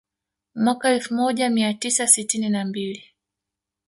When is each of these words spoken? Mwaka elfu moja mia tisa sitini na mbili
Mwaka 0.55 0.89
elfu 0.89 1.13
moja 1.13 1.49
mia 1.49 1.73
tisa 1.73 2.07
sitini 2.07 2.49
na 2.49 2.65
mbili 2.65 3.03